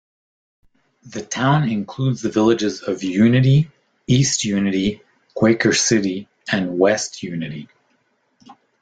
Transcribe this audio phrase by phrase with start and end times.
[1.03, 3.69] The town includes the villages of Unity,
[4.07, 5.03] East Unity,
[5.35, 7.69] Quaker City, and West Unity.